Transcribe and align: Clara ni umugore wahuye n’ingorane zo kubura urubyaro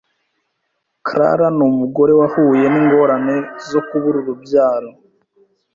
Clara 1.07 1.47
ni 1.57 1.63
umugore 1.69 2.11
wahuye 2.19 2.65
n’ingorane 2.73 3.35
zo 3.69 3.79
kubura 3.87 4.17
urubyaro 4.23 4.89